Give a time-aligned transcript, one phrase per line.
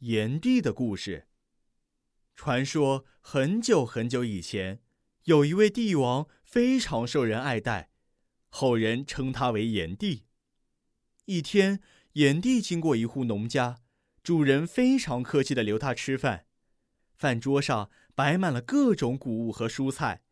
[0.00, 1.26] 炎帝的故事。
[2.34, 4.82] 传说很久很久以前，
[5.24, 7.90] 有一位帝王非常受人爱戴，
[8.50, 10.26] 后人称他为炎帝。
[11.24, 11.80] 一天，
[12.12, 13.78] 炎帝经过一户农家，
[14.22, 16.44] 主人非常客气的留他吃饭，
[17.14, 20.22] 饭桌上摆满了各种谷物和蔬菜。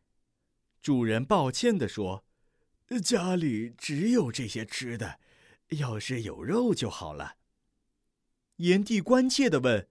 [0.82, 2.26] 主人抱歉地说
[3.02, 5.18] ：“家里只有这些吃的，
[5.70, 7.36] 要是有肉就好了。”
[8.57, 9.89] 炎帝关切地问：“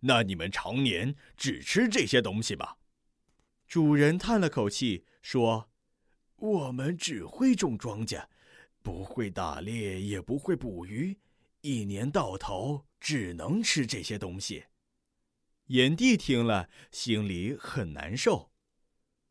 [0.00, 2.76] 那你们常年只吃这些东西吗？”
[3.68, 5.70] 主人叹了口气说
[6.36, 8.26] ：“我们只会种庄稼，
[8.82, 11.18] 不会打猎，也不会捕鱼，
[11.60, 14.64] 一年到头只能吃这些东西。”
[15.66, 18.50] 炎帝听了，心里很难受。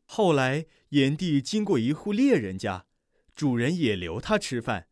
[0.04, 2.86] 后来，炎帝经过一户猎人家，
[3.34, 4.88] 主人也留他吃饭，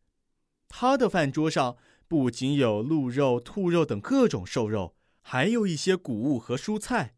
[0.67, 1.77] 他的饭桌上。
[2.11, 7.15] 不仅有鹿肉、兔肉等各种瘦肉，还有一些谷物和蔬菜。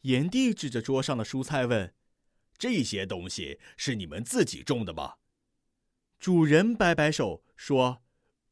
[0.00, 1.94] 炎帝指着桌上的蔬菜问
[2.58, 5.18] ：“这些东西是你们自己种的吗？”
[6.18, 8.02] 主人摆摆手说：“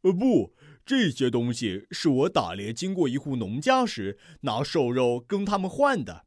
[0.03, 0.55] 呃，不，
[0.87, 6.27] 这些东西是我打猎经过一户农家时拿瘦肉跟他们换的。”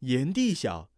[0.00, 0.88] 炎帝想，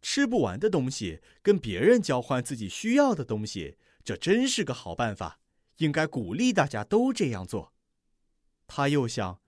[0.00, 5.40] 吃不完的东西跟别人交换自己需要的东西，这真是个好办法。
[5.78, 7.72] 应该鼓励大家都这样做。
[8.68, 9.40] 他又想，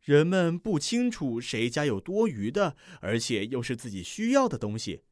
[0.00, 5.04] 人们不清楚谁家有多余的，而且又是自己需要的东西，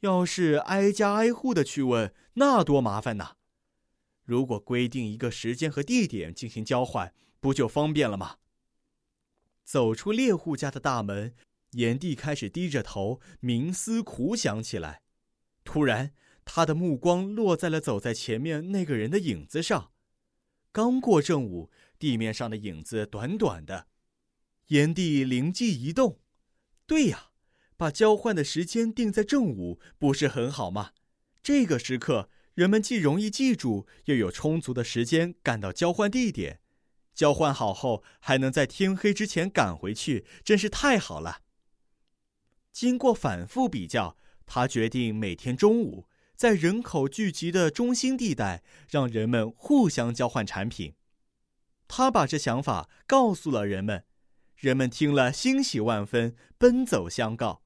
[0.00, 3.36] 要是挨家挨户的去问，那多麻烦呐！
[4.24, 8.36] 如果规定一个时间和地点进行交换，不就方便了吗？
[9.64, 11.34] 走出猎户家的大门，
[11.72, 15.02] 炎帝开始低着头冥思苦想起来。
[15.64, 16.12] 突然，
[16.50, 19.92] 他的目光落在了走在前面那个人的影子上。
[20.72, 23.86] 刚过正午，地面上的影子短短的。
[24.68, 26.20] 炎帝灵机一动
[26.88, 27.32] ：“对呀，
[27.76, 30.92] 把交换的时间定在正午，不是很好吗？
[31.42, 36.60] 这个时刻，人们既容易记住，又有充足的时间赶到交换地点。
[37.14, 41.42] 交换好后，还能在天黑之前赶回去，真是太好了。”
[42.72, 44.16] 经过反复比较，
[44.46, 46.06] 他决定每天中午。
[46.38, 50.94] 在人口聚集的中心地带，让人们互相交换产品。
[51.88, 54.04] 他把这想法告诉了人们，
[54.54, 57.62] 人们听了欣喜万分，奔走相告。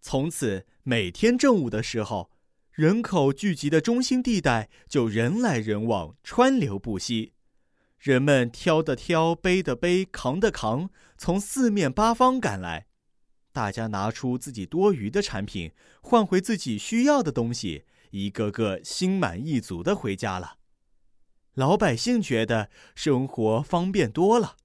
[0.00, 2.30] 从此，每天正午的时候，
[2.70, 7.32] 人口聚集的中心地带就人来人往，川流不息。
[7.98, 10.88] 人们挑的挑，背的背，扛的扛，
[11.18, 12.86] 从四面八方赶来。
[13.54, 15.72] 大家拿出自己多余的产品，
[16.02, 17.84] 换回自己需要的东西。
[18.10, 20.58] 一个个心满意足的回家了，
[21.54, 24.56] 老百姓觉得生活方便多了。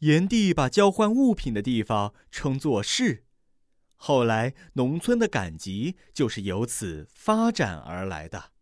[0.00, 3.24] 炎帝把交换物品的地方称作市，
[3.94, 8.55] 后来农村的赶集就是由此发展而来的。